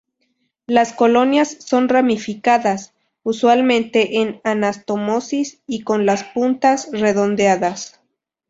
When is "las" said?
0.65-0.93, 6.07-6.23